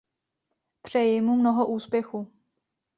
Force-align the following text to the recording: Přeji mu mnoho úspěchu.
Přeji 0.81 1.21
mu 1.21 1.35
mnoho 1.35 1.67
úspěchu. 1.67 2.33